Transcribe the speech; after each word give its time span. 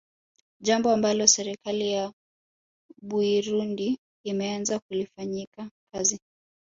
Jambo 0.61 0.91
ambalo 0.91 1.27
serikali 1.27 1.91
ya 1.91 2.13
Buirundi 3.01 3.99
imeanza 4.25 4.79
kulifanyika 4.79 5.69
kazi 5.93 6.19